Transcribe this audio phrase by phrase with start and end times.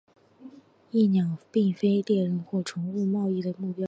[0.89, 3.79] 蚁鸟并非猎人或宠物贸易的目标。